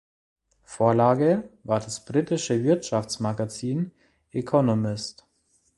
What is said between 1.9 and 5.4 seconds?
britische Wirtschaftsmagazin "Economist".